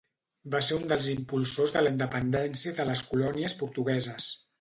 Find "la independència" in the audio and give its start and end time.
1.83-2.73